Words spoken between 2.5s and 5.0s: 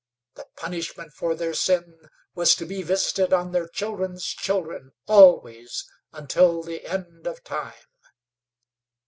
to be visited on their children's children,